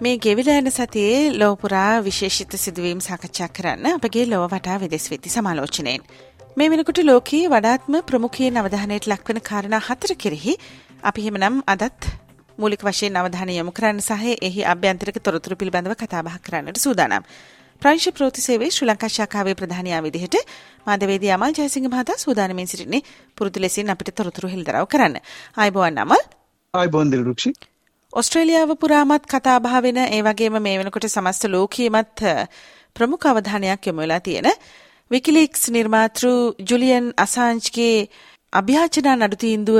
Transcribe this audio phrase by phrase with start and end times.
[0.00, 6.00] මේ ගෙවිලා යන සතියේ ලෝපුරා විශේෂිත සිදුවීම් සාකච්ඡා කරන්න අපගේ ලොව වටා විදෙස් වෙති සමාලෝචනයෙන්.
[6.56, 10.54] මේ වෙනකොට ලෝකයේ වඩාත්ම ප්‍රමුඛයෙන් අවධානයට ලක්වන කාරණා හතර කෙරෙහි
[11.02, 12.08] අපි එහෙමනම් අදත්
[12.58, 17.26] මූලික වශයෙන් අවධානය යොමු කරන්න සහ එහි අභ්‍යන්තරික තොරතුරු පිළිබඳව කතා බහ කරන්නට සූදානම්.
[17.82, 20.36] ප්‍රංශ ප්‍රෝති සේවයේ ශ්‍රී ලංකා ශාඛාවේ ප්‍රධානියා විදිහට
[20.86, 23.02] මාධවේදී අමල් ජයසිංහ මහතා සූදානමින් සිටින්නේ
[23.36, 25.20] පුරුදු ලෙසින් අපිට තොරතුරු හෙළිදරව් කරන්න.
[25.56, 26.24] ආයුබෝවන් අමල්.
[26.74, 27.52] ආයුබෝවන් දිල්රුක්ෂි.
[28.12, 32.22] ඔස්ට්‍රේලියාව පුරාමත් කතාබහ වෙන ඒ වගේම මේ වෙනකොට සමස්ත ලෝකීයමත්
[32.96, 34.48] ප්‍රමුඛ අවධානයක් යොමු වෙලා තියෙන
[35.10, 36.24] විකිලීක්ස් නිර්මාතෘ
[36.68, 37.94] ජුලියන් අසාන්ජ්ගේ
[38.52, 39.78] අභ්‍යාචනා නඩු තීන්දුව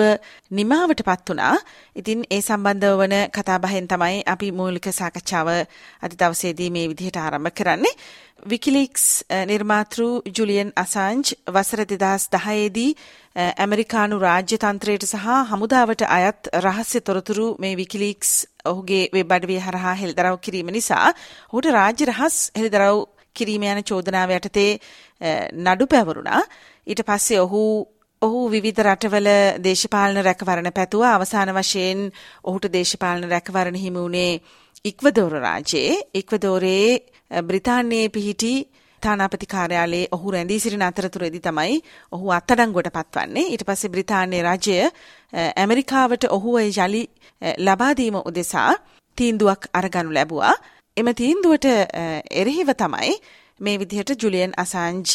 [0.51, 1.57] නිමාවට පත් වුණා.
[1.97, 5.49] ඉතින් ඒ සම්බන්ධව වන කතාබහෙන් තමයි අපි මූලික සාකච්ඡාව
[6.03, 7.99] අද දවසේදී මේ විදිහට ආරම්භ කරන්නේ.
[8.43, 12.95] විකිලීක්ස් eh, නිර්මාතෘ ජුලියන් අසාන්ජ් වසර 2010දී
[13.37, 18.33] eh, ඇමරිකානු රාජ්‍ය තන්ත්‍රයට සහ හමුදාවට අයත් රහස්‍ය තොරතුරු මේ විකිලීක්ස්
[18.65, 21.13] ඔහුගේ වෙබ් අඩවිය හරහා හෙළිදරව් කිරීම නිසා
[21.53, 23.05] ඔහුට රාජ්‍ය රහස් හෙළිදරව්
[23.37, 24.73] කිරීම යන චෝදනාව යටතේ
[25.21, 26.43] eh, නඩු පැවරුණා.
[26.87, 27.63] ඊට පස්සේ ඔහු
[28.23, 29.29] ඔහු විවිධ රටවල
[29.61, 32.11] දේශපාලන රැකවරණ පැතුව අවසාන වශයෙන්
[32.45, 34.33] ඔහුට දේශපාලන රැකවරණ හිමි වුණේ
[34.85, 38.53] ඉක්වදෝර රාජ්‍යයේ ඉක්වදෝරේ බ්‍රිතාන්‍යයේ පිහිටි
[39.03, 41.77] තානාපති කාර්යාලයේ ඔහු රැඳී සිටින අතරතුරේදී තමයි
[42.13, 43.47] ඔහු අත්අඩංගුවට පත්වන්නේ.
[43.47, 44.77] ඊට පස්සේ බ්‍රිතාන්‍ය රජය
[45.57, 47.03] ඇමරිකාවට ඔහුව යලි
[47.59, 48.73] ලබා දීම උදෙසා
[49.19, 50.55] තීන්දුවක් අරගනු ලැබුවා.
[50.97, 51.67] එම තීන්දුවට
[52.33, 53.17] එරෙහිව තමයි
[53.61, 55.09] මේ විදිහට ජුලියන් අසාන්ජ්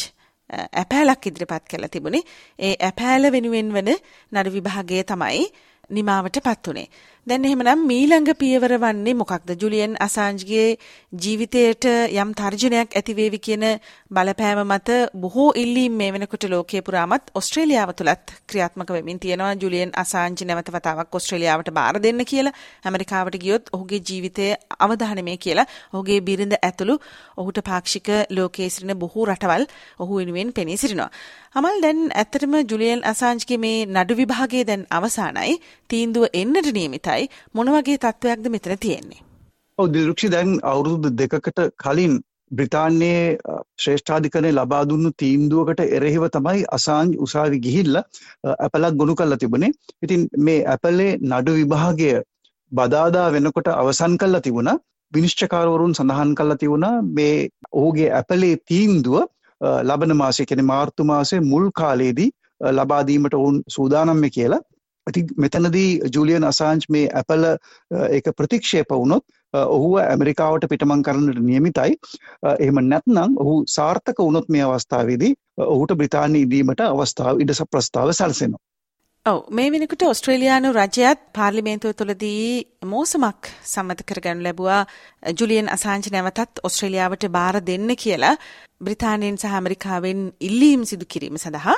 [0.50, 2.26] ඇපෑලක් ඉදිරිපත් කළ තිබුණේ.
[2.58, 3.90] ඒ ඇපෑල වෙනුවෙන් වන
[4.32, 5.46] නඩු විභාගය තමයි
[5.90, 6.88] නිමාවට පත් වුණේ.
[7.26, 9.48] දැන් එහෙමනම් මීළඟ පියවර වන්නේ මොකක්ද?
[9.58, 10.66] ජුලියන් අසාන්ජ්ගේ
[11.14, 13.64] ජීවිතයට යම් තර්ජනයක් ඇතිවේවි කියන
[14.08, 19.56] බලපෑම මත බොහෝ ඉල්ලීම් මේ වෙනකොට ලෝකයේ පුරාමත් ඔස්ට්‍රේලියාව තුලත් ක්‍රියාත්මක වෙමින් තියෙනවා.
[19.56, 22.52] ජුලියන් අසාන්ජ් නැවත වතාවක් ඔස්ට්‍රේලියාවට බාර දෙන්න කියලා.
[22.84, 24.46] ඇමරිකාවට ගියොත් ඔහුගේ ජීවිතය
[24.78, 25.66] අවධානමය කියලා.
[25.92, 26.96] ඔහුගේ බිරිඳ ඇතුළු
[27.36, 29.66] ඔහුට පාක්ෂික ලෝකයේ සිටින බොහෝ රටවල්
[29.98, 31.10] ඔහු වෙනුවෙන් පෙනී සිටිනවා.
[31.54, 35.52] අමල් දැන් ඇත්තටම ජුලියන් අසාන්ජ්ගේ මේ නඩු විභාගය දැන් අවසానයි.
[35.90, 37.15] තීන්දුව එන්නට නියමිතයි.
[37.54, 39.20] මොන වගේ තත්වයක්ද මෙතන තියෙන්නේ?
[39.78, 42.16] ඔව් දිලුක්ෂි දැන් අවුරුදු දෙකකට කලින්
[42.50, 43.38] බ්‍රිතාන්‍යයේ
[43.78, 48.04] ශ්‍රේෂ්ඨාධිකරණය ලබා දුන්නු තීන්දුවකට එරෙහිව තමයි අසාන්ජ් උසාවි ගිහිල්ලා
[48.56, 49.72] ඇපලක් ගොනු කරලා තිබුණේ.
[50.02, 52.10] ඉතින් මේ ඇපලේ නඩු විභාගය
[52.72, 54.78] බදාදා වෙනකොට අවසන් කරලා තිබුණා.
[55.12, 57.36] විනිශ්චයකාරවරුන් සඳහන් කරලා තිබුණා මේ
[57.72, 59.16] ඔහුගේ ඇපලේ තීන්දුව
[59.82, 62.30] ලබන මාසය කියන්නේ මාර්තු මාසයේ මුල් කාලයේදී
[62.72, 64.62] ලබා දීමට ඔවුන් සූදානම් කියලා.
[65.06, 67.48] ඉතින් මෙතනදී ජූලියන් අසාන්ජ් මේ ඇපල
[68.10, 69.24] ඒක ප්‍රතික්ෂේප වුණොත්
[69.54, 71.98] ඔහුව ඇමරිකාවට පිටමං කරන්නට නියමිතයි.
[72.54, 75.34] එහෙම නැත්නම් ඔහු සාර්ථක වුණොත් මේ අවස්ථාවේදී
[75.66, 78.62] ඔහුට බ්‍රිතාන්‍ය ඉදීමට අවස්ථාව ඉඩ ප්‍රස්තාව සැලසෙනවා.
[79.26, 82.42] ඔව් මේ වෙනකොට ඔස්ට්‍රේලියානු රජයත් පාර්ලිමේන්තුව තුළදී
[82.84, 84.82] මෝසමක් සම්මත කරගනු ලැබුවා
[85.40, 88.34] ජුලියන් අසාංජ් නැවතත් ඔස්ට්‍රේලියාවට බාර දෙන්න කියලා
[88.80, 91.76] බ්‍රිතාන්‍යයෙන් සහ ඇමරිකාවෙන් ඉල්ලීම් සිදු කිරීම සඳහා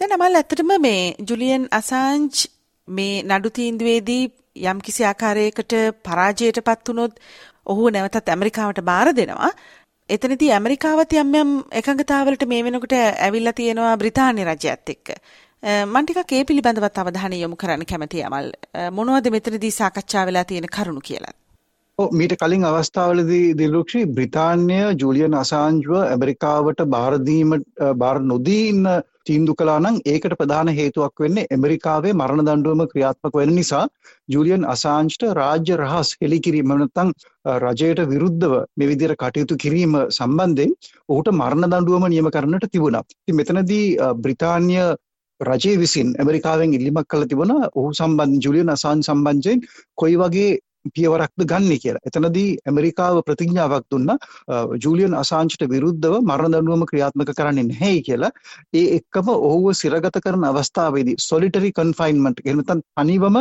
[0.00, 2.44] දැන් අමල් ඇත්තටම මේ ජුලියන් අසාංජ්
[2.88, 4.24] මේ නඩු තීන්දුවේදී
[4.64, 5.72] යම්කිසි ආකාරයකට
[6.02, 7.14] පරාජයට පත් වුණොත්
[7.66, 9.50] ඔහු නැවතත් ඇමරිකාවට බාර දෙනවා
[10.08, 15.14] එතනදී ඇමරිකාවත් යම් යම් එකඟතාවලට මේ වෙනකොට ඇවිල්ලා තියෙනවා බ්‍රිතාන්‍ය රජයත් එක්ක.
[15.62, 18.50] මම ටිකක් ඒ පිළිබඳවත් අවධානය යොමු කරන්න කැමතියි අමල්.
[18.92, 21.32] මොනවද මෙතනදී සාකච්ඡා වෙලා තියෙන කරුණු කියලා?
[21.98, 27.56] ඔව් මීට කලින් අවස්ථාවලදී දිලුක්ෂි බ්‍රිතාන්‍ය ජූලියන් අසාන්ජ්ව ඇමරිකාවට බාර දීම
[27.96, 28.68] බාර නොදී
[29.24, 33.86] ඉන්න තීන්දුව කළා නම් ඒකට ප්‍රධාන හේතුවක් වෙන්නේ ඇමරිකාවේ මරණ දඬුවම ක්‍රියාත්මක වෙන නිසා
[34.28, 37.12] ජූලියන් අසාන්ජ්ට රාජ්‍ය රහස් හෙළි කිරීම නැත්නම්
[37.58, 40.76] රජයට විරුද්ධව මේ විදිහට කටයුතු කිරීම සම්බන්ධයෙන්
[41.08, 43.04] ඔහුට මරණ දඬුවම නියම කරන්නට තිබුණා.
[43.20, 44.76] ඉතින් මෙතනදී බ්‍රිතාන්‍ය
[45.40, 49.66] රජය විසින් ඇමරිකාවෙන් ඉල්ලිමක් කළ තිබුණා ඔහු සම්බන්ධ ජුලියන් අසාන් සම්බන්ධයෙන්
[49.96, 50.50] කොයි වගේ
[50.94, 52.04] පියවරක්ද ගන්නේ කියලා.
[52.08, 54.18] එතනදී ඇමරිකාව ප්‍රතිඥාවක් දුන්නා
[54.84, 58.32] ජූලියන් අසාන්ච්ට විරුද්ධව මරණ දඬුවම ක්‍රියාත්මක කරන්නේ නැහැයි කියලා.
[58.78, 63.38] ඒ එක්කම ඔහුව සිරගත කරන අවස්ථාවේදී solitary confinement එහෙම නැත්නම් තනිවම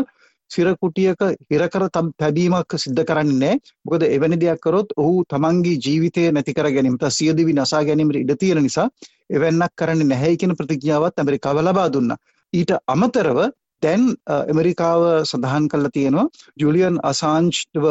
[0.52, 3.60] සිරකුටියක හිරකර තැබීමක් සිද්ධ කරන්නේ නැහැ.
[3.86, 8.64] මොකද එවැනි දෙයක් කරොත් ඔහු තමන්ගේ ජීවිතය නැති කර ගැනීම, සියදිවි නසා ගැනීමට ඉඩ තියෙන
[8.68, 8.88] නිසා
[9.30, 12.18] එවැන්නක් කරන්නේ නැහැයි කියන ප්‍රතිඥාවත් ඇමරිකාව ලබා දුන්නා.
[12.54, 13.40] ඊට අමතරව
[13.84, 16.28] දැන් ඇමරිකාව සඳහන් කරලා තියෙනවා
[16.58, 17.88] ජුලියන් අසාන්ජ්ව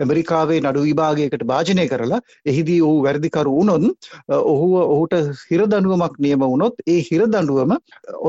[0.00, 4.08] ඇමරිකාවේ නඩු විභාගයකට භාජනය කරලා එහිදී ඔහු වැරදිකරු වුණොත්
[4.44, 5.14] ඔහු ඔහුට
[5.44, 7.74] හිරදඬුවමක් නියම වුණොත් ඒ හිරදඬුවම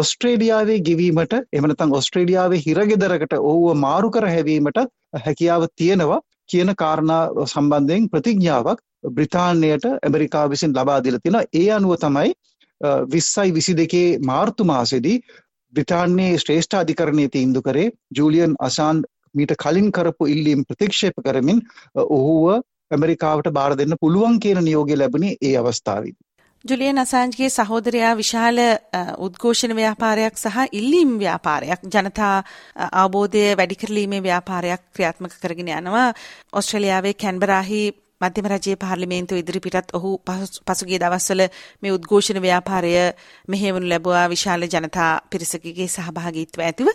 [0.01, 4.81] ඔස්ට්‍රේලියාවේ ගෙවීමට එහෙම නැත්නම් ඔස්ට්‍රේලියාවේ හිරගෙදරකට ඔහුව මාරු කර හැවීමට
[5.19, 8.79] හැකියාව තියෙනවා කියන කාරණා සම්බන්ධයෙන් ප්‍රතිඥාවක්
[9.09, 11.45] බ්‍රිතාන්‍යයට ඇමරිකාව විසින් ලබා දීලා තියෙනවා.
[11.53, 12.33] ඒ අනුව තමයි
[12.81, 15.17] 20යි 22 මාර්තු මාසෙදී
[15.73, 17.87] බ්‍රිතාන්‍යයේ ශ්‍රේෂ්ඨ අධිකරණයේ තීන්දුව කරේ
[18.17, 19.03] ජූලියන් අසාන්
[19.35, 21.61] මීට කලින් කරපු ඉල්ලීම් ප්‍රතික්ෂේප කරමින්
[22.09, 26.25] ඔහුව ඇමරිකාවට බාර දෙන්න පුළුවන් කියන නියෝගය ලැබුණේ ඒ අවස්ථාවේදී.
[26.65, 28.59] ජුලියන් අසාන්ජ්ගේ සහෝදරයා විශාල
[29.19, 32.35] උද්ඝෝෂණ ව්‍යාපාරයක් සහ ඉල්ලීම් ව්‍යාපාරයක් ජනතා
[32.93, 36.07] අවබෝධය වැඩි කරලීමේ ව්‍යාපාරයක් ක්‍රියාත්මක කරගෙන යනවා
[36.53, 37.81] ඔස්ට්‍රේලියාවේ කැන්බරාහි
[38.21, 40.11] මධ්‍යම රජයේ පාර්ලිමේන්තුව ඉදිරිපිටත් ඔහු
[40.67, 41.41] පසුගිය දවස්වල
[41.81, 42.93] මේ උද්ඝෝෂණ ව්‍යාපාරය
[43.47, 46.89] මෙහෙවනු ලැබුවා විශාල ජනතා පිරිසකගේ සහභාගීත්වය ඇතිව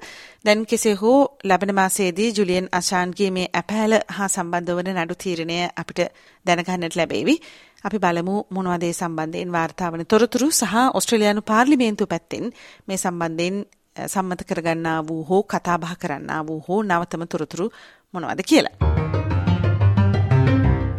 [0.45, 6.01] දැන් කෙසේ හෝ ලබන මාසයේදී ජුලියන් අෂාන්ගේ මේ ඇපෑල හා සම්බන්ධ වන නඩු තීරණය අපිට
[6.47, 7.37] දැනගන්නට ලැබේවි.
[7.85, 12.45] අපි බලමු මොනවද ඒ සම්බන්ධයෙන් වාර්තා වන තොරතුරු සහ ඔස්ට්‍රේලියානු පාර්ලිමේන්තුව පැත්තෙන්
[12.89, 13.57] මේ සම්බන්ධයෙන්
[14.07, 17.67] සම්මත කරගන්නා වූ හෝ කතාබහ කරන්නා වූ හෝ නවතම තොරතුරු
[18.15, 18.96] මොනවද කියලා.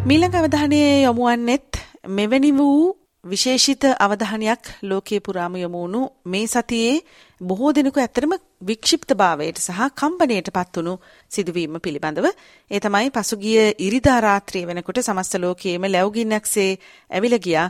[0.07, 1.77] මීළඟ අවධානය යොමුවන්නෙත්
[2.09, 2.83] මෙවැනි වූ
[3.23, 6.93] විශේෂිත අවධානයක් ලෝකයේ පුරාම යොමු වුණු මේ සතියේ
[7.41, 10.93] බොහෝ දෙනෙකු ඇත්තටම වික්ෂිප්තභාවයට සහ කම්පණයට පත්වුණු
[11.31, 12.27] සිදුවීම පිළිබඳව.
[12.71, 16.71] ඒ තමයි පසුගිය ඉරිදා රාත්‍රිය වෙනකොට සමස්ත ලෝකයේම ලැබුගින්නක්සේ
[17.11, 17.67] ඇවිල ගියා.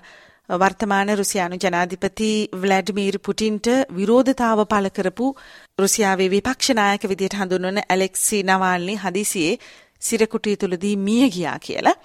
[0.55, 5.31] වර්තමාන රුසියානු ජනාධිපති ව්ලැඩිමීර් පුටින්ට විරෝධතාව පළ කරපු
[5.79, 9.57] රුසියාවේ විපක්ෂ නායක විදියට හඳුන්වන ඇලෙක්සි නවාල්නි හදිසියේ
[10.01, 11.97] සිරකුටිය තුලදී මිය ගියා කියලා.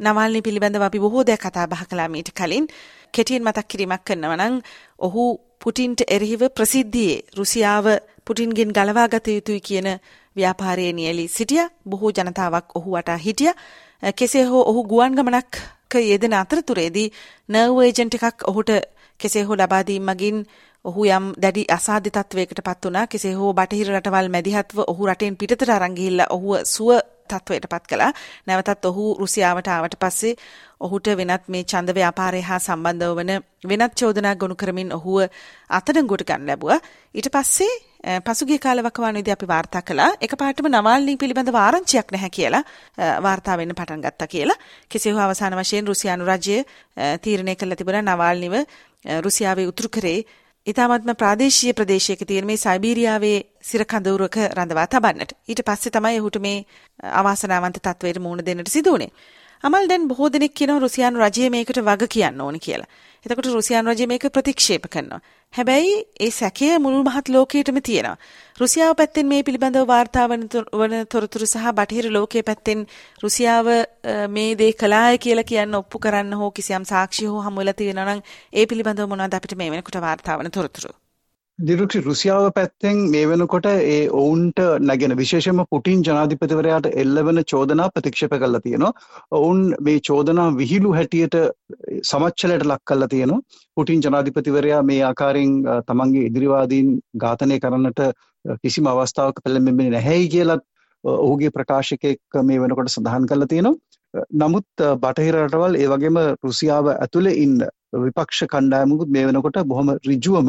[0.00, 2.66] නවල්නි පිළිබඳව අපි බොහෝ දෙයක් කතා බහ කළා මීට කලින්.
[3.14, 4.54] කෙටියෙන් මතක් කිරීමක් කරනවා නම්
[4.98, 5.24] ඔහු
[5.58, 7.86] පුටින්ට එරෙහිව ප්‍රසිද්ධියේ රුසියාව
[8.24, 9.88] පුටින්ගෙන් ගලවා ගත යුතුයි කියන
[10.36, 11.64] ව්‍යාපාරයේ නියැලී සිටිය.
[11.84, 13.52] බොහෝ ජනතාවක් ඔහු වටා හිටිය.
[14.14, 15.52] කෙසේ හෝ ඔහු ගුවන් ගමනක්
[16.02, 17.08] යෙදෙන අතරතුරේදී
[17.48, 18.70] නර්ව් ඒජන්ට් එකක් ඔහුට
[19.20, 20.38] කෙසේ හෝ ලබා දීම මගින්
[20.84, 23.06] ඔහු යම් දැඩි අසාධ්‍ය තත්වයකට පත් වුණා.
[23.06, 26.90] කෙසේ හෝ බටහිර රටවල් මැදිහත්ව ඔහු රටෙන් පිටතට අරන් ගිහිල්ලා ඔහුව සුව
[27.30, 28.12] තත්වයට පත් කළා.
[28.46, 30.34] නැවතත් ඔහු රුසියාවට ආවට පස්සේ
[30.80, 33.32] ඔහුට වෙනත් මේ ඡන්ද ව්‍යාපාරය හා සම්බන්ධව වන
[33.64, 35.28] වෙනත් චෝදනා ගොනු කරමින් ඔහුව
[35.70, 36.80] අත්අඩංගුවට ගන්න ලැබුවා.
[37.14, 37.72] ඊට පස්සේ
[38.20, 42.62] පසුගිය කාලවකවානුවේදී අපි වාර්තා කළා එකපාරටම නවාල්නී පිළිබඳව ආරංචියක් නැහැ කියලා
[43.20, 44.58] වාර්තා වෙන්න පටන් ගත්තා කියලා.
[44.88, 46.58] කෙසේ හෝ අවසාන වශයෙන් රුසියානු රජය
[47.22, 48.54] තීරණය කළ තිබුණා නවාල්නිව
[49.20, 50.20] රුසියාවේ උතුරු කරේ
[50.68, 55.32] ඉතාමත්ම ප්‍රාදේශීය ප්‍රදේශයක තියෙන මේ සයිබීරියාවේ සිර කඳවුරක රඳවා තබන්නට.
[55.48, 56.58] ඊට පස්සේ තමයි ඔහුට මේ
[57.14, 59.12] අවාසනාවන්ත තත්වයට මුහුණ දෙන්නට සිදු වුණේ.
[59.64, 62.90] අමල් දැන් බොහෝ දෙනෙක් කියනවා රුසියානු රජය මේකට වග කියන්න ඕනි කියලා.
[63.24, 65.20] එතකොට රුසියානු රජය මේක ප්‍රතික්ෂේප කරනවා.
[65.54, 68.16] හැබැයි ඒ සැකය මුළු මහත් ලෝකයටම තියෙනවා.
[68.60, 70.46] රුසියාව පැත්තෙන් මේ පිළිබඳව වාර්තා වන
[71.06, 72.86] තොරතුරු සහ බටහිර ලෝකයේ පැත්තෙන්
[73.24, 73.66] රුසියාව
[74.36, 78.24] මේ දේ කළාය කියලා කියන්න ඔප්පු කරන්න හෝ කිසියම් සාක්ෂි හෝ හමු වෙලා තියෙනවා නම්
[78.52, 80.92] ඒ පිළිබඳව මොනවද අපිට මේ වෙනකොට වාර්තා වන තොරතුරු?
[81.58, 88.60] දිරුක්ෂි රුසියාව පැත්තෙන් මේ වෙනකොට ඒ ඔවුන්ට නැගෙන විශේෂම පුටින් ජනාධිපතිවරයාට එල්ලවන චෝදනා ප්‍රතික්ෂේප කරලා
[88.60, 88.92] තියෙනවා.
[89.32, 91.36] ඔවුන් මේ චෝදනා විහිළු හැටියට
[92.02, 93.40] සමච්චලයට ලක් කරලා තියෙනවා.
[93.76, 95.58] පුටින් ජනාධිපතිවරයා මේ ආකාරයෙන්
[95.88, 98.06] තමන්ගේ ඉදිරිවාදීන් ඝාතනය කරන්නට
[98.62, 100.64] කිසිම අවස්ථාවක පෙළඹෙන්නේ නැහැයි කියලත්
[101.04, 103.78] ඔහුගේ ප්‍රකාශකයෙක් මේ වෙනකොට සඳහන් කරලා තියෙනවා.
[104.14, 104.66] නමුත්
[105.00, 107.58] බටහිර රටවල් ඒ වගේම රුසියාව ඇතුලේ ඉන්න
[107.96, 110.48] විපක්ෂ කණ්ඩායමකුත් මේ වෙනකොට බොහොම ඍජුවම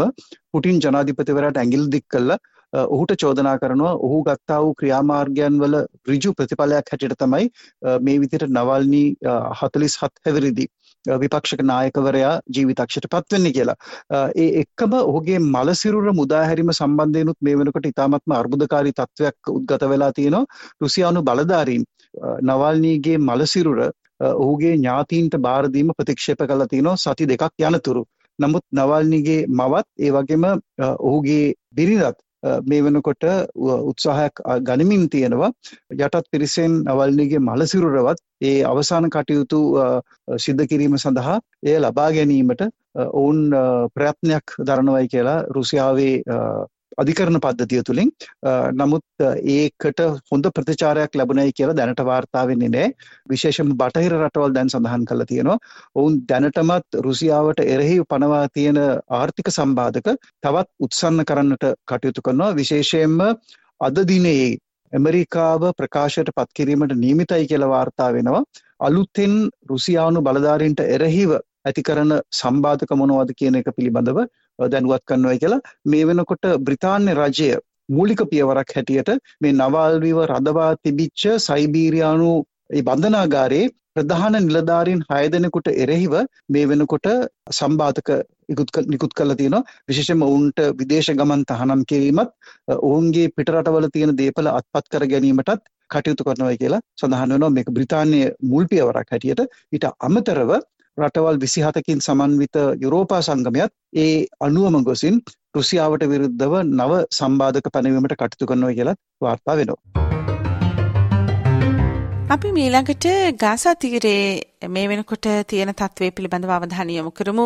[0.54, 2.40] පුටින් ජනාධිපතිවරයාට ඇඟිලි දික් කළා
[2.74, 5.76] ඔහුට චෝදනා කරනවා ඔහු ගත්තා වූ ක්‍රියාමාර්ගයන් වල
[6.08, 7.50] ඍජු ප්‍රතිඵලයක් හැටියට තමයි
[8.02, 10.68] මේ විදිහට නවල්නි 47 හැවිරිදි
[11.06, 13.78] විපක්ෂක නායකවරයා ජීවිතක්ෂයට පත් වෙන්නේ කියලා.
[14.36, 20.46] ඒ එක්කම ඔහුගේ මලසිරුර මුදා හැරීම සම්බන්ධයෙන්ුත් මේ වෙනකොට ඉතාමත්ම අර්බුදකාරී තත්වයක් උද්ගත වෙලා තියෙනවා.
[20.82, 21.86] රුසියානු බලධාරීන්
[22.44, 23.82] නවල්නීගේ මලසිරුර
[24.36, 28.04] ඔහුගේ ඥාතීන්ට බාර දීම ප්‍රතික්ෂේප කළා තිනවා සති දෙකක් යනතුරු.
[28.40, 30.44] නමුත් නවල්නිගේ මවත් ඒ වගේම
[31.00, 32.20] ඔහුගේ බිරිඳත්
[32.64, 33.24] මේ වෙනකොට
[33.84, 35.52] උත්සාහයක් ගනිමින් තියෙනවා
[35.98, 39.60] යටත් පිරිසෙන් නවල්නිගේ මලසිරුරවත් ඒ අවසාන කටයුතු
[40.38, 42.64] සිද්ධ කිරීම සඳහා එය ලබා ගැනීමට
[43.14, 43.40] ඔවුන්
[43.94, 46.16] ප්‍රයත්නයක් දරනවයි කියලා රුසියාවේ
[47.02, 48.12] අධිකරණ පද්ධතිය තුළින්
[48.80, 50.02] නමුත් ඒකට
[50.32, 52.94] හොඳ ප්‍රතිචාරයක් ලැබුණයි කියලා දැනට වාර්තා වෙන්නේ නැහැ.
[53.32, 55.58] විශේෂයෙන්ම බටහිර රටවල් දැන් සඳහන් කරලා තියෙනවා.
[55.96, 58.80] ඔවුන් දැනටමත් රුසියාවට එරෙහිව පනවා තියෙන
[59.20, 60.10] ආර්ථික සම්බාධක
[60.44, 62.56] තවත් උත්සන්න කරන්නට කටයුතු කරනවා.
[62.56, 63.20] විශේෂයෙන්ම
[63.82, 64.58] අද දිනේ
[64.94, 68.44] ඇමරිකාව ප්‍රකාශයට පත් කිරීමට නියමිතයි කියලා වාර්තා වෙනවා.
[68.80, 69.36] අලුතෙන්
[69.70, 71.32] රුසියානු බලධාරීන්ට එරෙහිව
[71.68, 74.20] ඇති කරන සම්බාධක මොනවද කියන එක පිළිබඳව
[74.74, 75.66] දැනුවත් කරනවයි කියලා.
[75.92, 77.50] මේ වෙනකොට බ්‍රිතාන්‍ය රජය
[77.90, 79.12] මූලික පියවරක් හැටියට
[79.44, 82.32] මේ නවල්විව රඳවා තිබිච්ච සයිබීරියානු
[82.78, 86.14] ඒ බන්ධනාගාරයේ ප්‍රධාන නිලධාරීන් 6 දෙනෙකුට එරෙහිව
[86.56, 87.08] මේ වෙනකොට
[87.60, 88.10] සම්බාධක
[88.94, 89.64] නිකුත් කරලා තියෙනවා.
[89.90, 92.32] විශේෂයෙන්ම ඔවුන්ට විදේශ ගමන් තහනම් කිරීමත්
[92.88, 95.64] ඔවුන්ගේ පිටරටවල තියෙන දේපල අත්පත් කර ගැනීමටත්
[95.94, 97.56] කටයුතු කරනවා කියලා සඳහන් වෙනවා.
[97.58, 99.42] මේක බ්‍රිතාන්‍ය මුල් පියවරක් හැටියට.
[99.76, 100.52] ඊට අමතරව
[101.00, 105.18] රටවල් 27කින් සමන්විත යුරෝපා සංගමයත් ඒ අනුවම ගොසින්
[105.56, 109.82] රුසියාවට විරුද්ධව නව සම්බාධක පැනවීමට කටයුතු කරනවා කියලා වාර්තා වෙනවා.
[112.30, 113.06] අපි මීළඟට
[113.40, 114.24] ගාසා තීරේ
[114.68, 117.46] මේ වෙනකොට තියෙන තත්ත්වය පිළිබඳව අවධානය යොමු කරමු.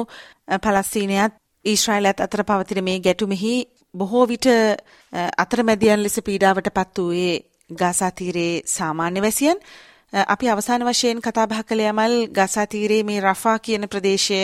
[0.63, 3.53] පලස්තීනයත් ඊශ්‍රායලත් අතර පවතින මේ ගැටුමෙහි
[3.93, 4.47] බොහෝ විට
[5.37, 7.41] අතරමැදියන් ලෙස පීඩාවට පත් වූයේ
[7.79, 9.57] ගාසා තීරේ සාමාන්‍ය වැසියන්.
[10.13, 14.41] අපි අවසාන වශයෙන් කතා බහ කළ යමල් ගාසා තීරේ මේ රෆා කියන ප්‍රදේශය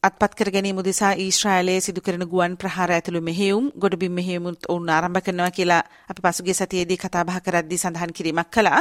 [0.00, 5.20] අත්පත් කර ගැනීම උදෙසා ඊශ්‍රායලයේ සිදු කරන ගුවන් ප්‍රහාර ඇතුළු මෙහෙයුම් ගොඩබිම් මෙහෙයුමුත් ඔවුන් ආරම්භ
[5.20, 8.80] කරනවා කියලා අපි පසුගිය සතියේදී කතා බහ කරද්දී සඳහන් කිරීමක් කළා.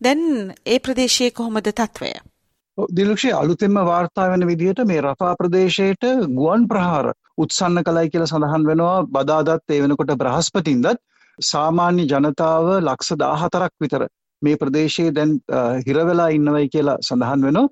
[0.00, 0.20] දැන්
[0.66, 2.12] ඒ ප්‍රදේශයේ කොහොමද තත්වය?
[2.92, 8.96] දිලක්ෂය අලුතෙන්ම වාර්තා වෙන විදිහට මේ රෆා ප්‍රදේශයට ගුවන් ප්‍රහාර උත්සන්න කළයි කියලා සඳහන් වෙනවා
[9.08, 11.04] බදාදත් ඒ වෙනකොට බ්‍රහස්පතින්දත්
[11.38, 14.10] සාමාන්‍ය ජනතාව ලක්ෂ 14ක් විතර
[14.42, 15.36] මේ ප්‍රදේශයේ දැන්
[15.86, 17.68] හිරවෙලා ඉන්නවයි කියලා සඳහන් වෙනවා.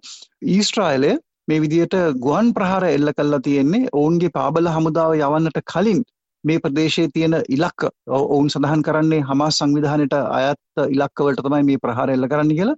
[0.55, 1.13] ඊශ්‍රායලය
[1.49, 6.01] මේ විදියට ගුවන් ප්‍රහාර එල්ල කල්ලා තියෙන්නේ ඔවුන්ගේ පාබල හමුදාව යවන්නට කලින්
[6.45, 7.89] මේ ප්‍රදේශයේ තියෙන ඉලක්ක.
[8.09, 12.77] ඔවුන් සඳහන් කරන්නේ හමාස් සංවිධානයට අයත් ඉලක්කවලට තමයි මේ ප්‍රහාර එල්ල කරන්න කියලා.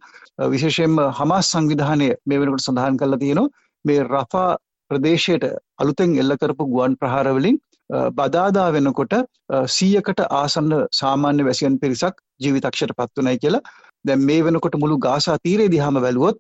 [0.55, 3.49] විශේෂයෙන්ම හමාස් සංවිධානය මේ වෙනකොට සඳහන් කරලා තියෙනවා.
[3.85, 4.49] මේ රෆා
[4.91, 5.45] ප්‍රදේශයට
[5.79, 7.59] අලුතෙන් එල්ල කරපු ගුවන් ප්‍රහාර වලින්
[8.15, 9.15] බදාදා වෙනකොට
[9.51, 13.63] 100කට ආසන්න සාමාන්‍ය වැසියන් පිරිසක් ජීවිතක්ෂයට පත් වුණයි කියලා.
[14.05, 16.39] දැන් මේ වෙනකොට මුළු ගාසා තීරය දිහාම බැලුවොත්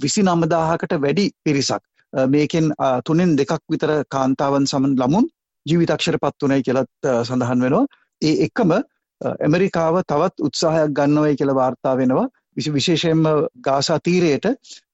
[0.00, 2.72] විසි නමදාහකට වැඩි පිරිසක් මේකෙන්
[3.04, 5.26] තුනෙන් දෙකක් විතර කාන්තාවන් සමන් ළමුන්
[5.66, 7.86] ජීවිතක්ෂර පත් වනයි කියලත් සඳහන් වෙනවා.
[8.22, 8.70] ඒ එක්කම
[9.20, 12.28] ඇමරිකාව තවත් උත්සාහයක් ගන්නවයි කියල වාර්තා වෙනවා.
[12.56, 13.24] විසි විශේෂයෙන්ම
[13.60, 14.46] ගාසා තීරයට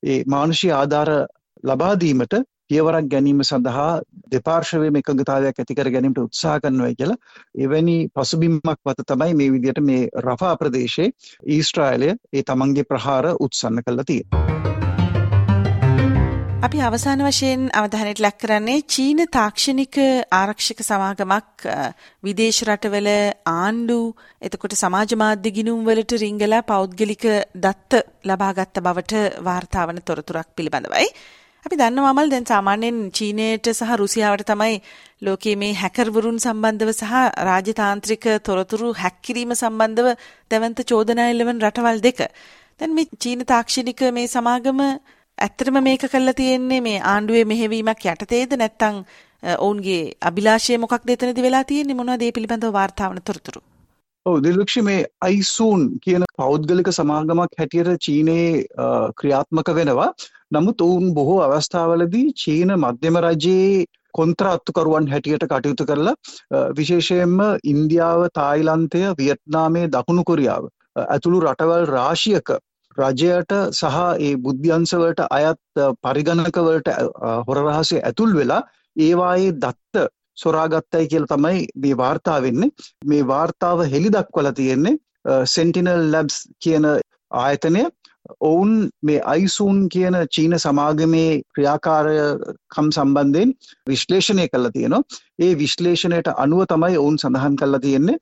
[0.05, 1.11] ඒ මානුෂී ආධාර
[1.65, 2.35] ලබාදීමට
[2.73, 3.91] පියවරක් ගැනීම සඳහා
[4.33, 7.19] දෙපාර්ශවයම එකඟතාවයක් ඇතිකර ගැනීමට උත්සාහ කරනවයි කියලා
[7.65, 11.11] එවැනි පසුබිම්මක් වත තමයි මේ විදියට මේ රෆා ප්‍රදේශයේ
[11.49, 14.23] ඊස්ට්‍රායිලය ඒ තමන්ගේ ප්‍රහාර උත්සන්න කල්ලා තිය.
[16.63, 20.01] අපි අවසාන වශයෙන් අවධානයට ලක් කරන්නේ චීන තාක්ෂණික
[20.33, 21.69] ආරක්ෂක සමාගමක්
[22.23, 23.11] විදේශ රටවල
[23.53, 24.01] ආණ්ඩු
[24.43, 31.13] එතකොට සමාජ මාධ්‍ය ගිණුම් වලට රිංගලා පෞද්ගලික දත්ත ලබාගත්ත බවට වාර්තා වන තොරතුරක් පිළිබඳවයි.
[31.67, 34.75] අපි දන්නවාමල් දැන් සාමාන්‍යයෙන් චීනයට සහ රුසියාවට තමයි
[35.23, 37.13] ලෝකයේ මේ හැකර්වරුන් සම්බන්ධව සහ
[37.49, 40.09] රාජතාන්ත්‍රික තොරතුරු හැක් කිරීම සම්බන්ධව
[40.51, 42.21] දැවන්ත චෝදනා එල්ලවන රටවල් දෙක.
[42.81, 44.81] දැන් මේ චීන තාක්ෂණික මේ සමාගම
[45.39, 49.05] ඇත්තටම මේක කළලා තියෙන්නේ මේ ආණ්ඩුවේ මෙහෙවීමක් යටතේද නැත්නම්
[49.59, 53.63] ඔවුන්ගේ අභිලාෂය මොකක්ද එතනදි වෙලා තියෙන්නේ මොනවද මේ පිළිබඳව වාර්තා වන තොරතුරු?
[54.27, 58.67] ඔව් දිලක්ෂි මේ අයිසූන් කියන පෞද්ගලික සමාගමක් හැටියට චීනයේ
[59.19, 60.13] ක්‍රියාත්මක වෙනවා.
[60.53, 66.15] නමුත් ඔවුන් බොහෝ අවස්ථාවලදී චීන මධ්‍යම රජයේ කොන්ත්‍රාත්තුකරුවන් හැටියට කටයුතු කරලා
[66.79, 70.71] විශේෂයෙන්ම ඉන්දියාව, තායිලන්තය, වියට්නාමය, දකුණු කොරියාව
[71.07, 72.57] ඇතුළු රටවල් රාශියක
[72.99, 76.95] රජයට සහ ඒ බුද්ධ්‍යංශවලට අයත් පරිගණකවලට
[77.47, 78.63] හොර රහසේ ඇතුල් වෙලා
[78.97, 82.71] ඒවායේ දත්ත සොරාගත්තයි කියල තමයි මේ වාර්තා වෙන්නේ.
[83.05, 84.99] මේ වාර්තාව හෙළි දක්වල තියෙන්නේ
[85.47, 86.87] සෙන්ටිනල් ලැබ්ස් කියන
[87.43, 87.83] ආයතනය
[88.41, 88.73] ඔවුන්
[89.03, 93.55] මේ අයිසූන් කියන චීන සමාගමේ ක්‍රියාකාරකම් සම්බන්ධයෙන්
[93.89, 95.03] විශ්ලේෂණය කල්ලා තියෙනවා.
[95.39, 98.19] ඒ විශ්ලේෂණයට අනුව තමයි ඔවුන් සඳහන් කල්ලා තියෙන්නේ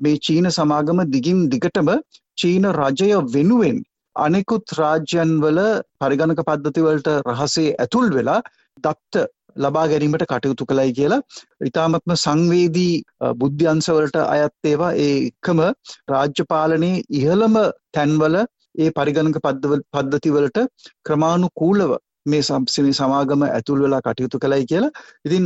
[0.00, 1.90] මේ චීන සමාගම දිගින් දිගටම
[2.38, 3.78] චීන රජය වෙනුවෙන්
[4.16, 5.60] අනෙකුත් රාජ්‍යන්වල
[6.00, 8.40] පරිගණක පද්ධතිවලට රහසේ ඇතුල් වෙලා
[8.84, 9.26] දත්ත
[9.64, 11.20] ලබා ගැනීමට කටයුතු කළයි කියලා.
[11.68, 12.94] ඉතාමත්ම සංවේදී
[13.40, 15.60] බුද්ධ්‍යන්සවලට අයත් ඒවා ඒ එකම
[16.14, 17.56] රාජ්‍යපාලනයේ ඉහළම
[17.96, 18.36] තැන්වල
[18.78, 19.38] ඒ පරිගණක
[19.94, 20.58] පද්ධතිවලට
[21.08, 21.92] ක්‍රමානුකූලව
[22.26, 24.92] මේ සම්සිමි සමාගම ඇතුල් වෙලා කටයුතු කළයි කියලා.
[25.26, 25.44] ඉතින්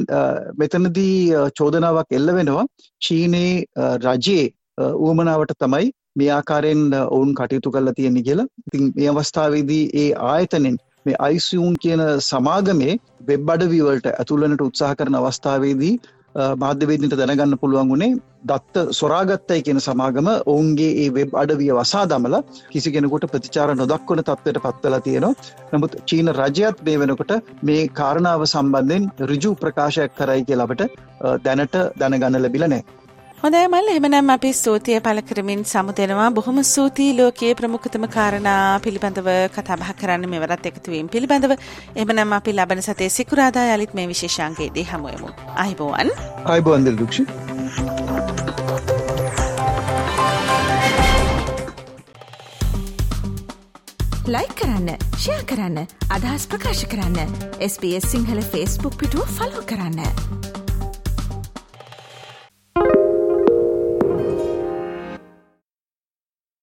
[0.61, 1.17] මෙතනදී
[1.59, 2.65] චෝදනාවක් එල්ල වෙනවා.
[3.01, 3.53] චීනයේ
[4.07, 4.47] රජයේ
[5.07, 8.51] ඌමනාවට තමයි මේ ආකාරයෙන් ඔවුන් කටයුතු කරලා තියෙන්නේ කියලා.
[8.67, 14.93] ඉතින් මේ අවස්ථාවේදී ඒ ආයතනෙන් මේ අයිසියුන් කියන සමාගමේ වෙබ් අඩවි වලට ඇතුල් වෙනට උත්සාහ
[14.95, 15.95] කරන අවස්ථාවේදී
[16.57, 22.43] මාධ්‍යවේදීන්ට දැනගන්න පුළුවන් වුණේ දත්ත සොරාගත්තයි කියන සමාගම ඔවුන්ගේ ඒ වෙබ් අඩවිය වසා දමලා
[22.73, 25.33] කිසි කෙනෙකුට ප්‍රතිචාර නොදක්වන තත්ත්වයට පත්වලා තියෙනවා.
[25.73, 27.33] නමුත් චීන රජයත් මේ වෙනකොට
[27.63, 30.85] මේ කාරණාව සම්බන්ධයෙන් ඍජු ප්‍රකාශයක් කරයි කියලා අපට
[31.45, 33.04] දැනට දැනගන්න ලැබිලා නැහැ.
[33.45, 39.77] හොඳයි මල් එහෙමනම් අපි ස්තුතිය පළ කරමින් සමුදෙනවා බොහොම ස්තුතියි ලෝකයේ ප්‍රමුඛතම කාරණා පිළිබඳව කතා
[39.81, 41.53] බහ කරන්න මෙවරත් එකතු වීම පිළිබඳව.
[41.95, 46.15] එහෙමනම් අපි ලබන සතේ සිකුරාදා යලිත් මේ විශේෂාංගයේදී හමු වෙමු අයිබෝවන්.
[46.47, 47.29] අයිබෝවන් දිල්දුක්ෂි
[54.29, 57.41] ලයි කරන්න ෂයා කරන්න අදහස් ප්‍රකාශ කරන්න.
[57.73, 60.64] SBS සිංහල ෆස්බුක් පිටුව ෆලෝ කරන්න.